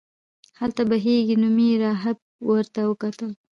[0.59, 2.17] هلته بهیري نومې راهب
[2.49, 3.31] ورته وکتل.